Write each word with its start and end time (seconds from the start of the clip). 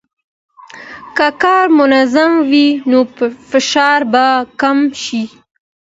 که 1.17 1.27
کار 1.41 1.67
منظم 1.79 2.33
وي، 2.49 2.67
نو 2.89 2.99
فشار 3.49 4.01
به 4.11 4.25
کم 4.59 4.77
شي. 5.01 5.23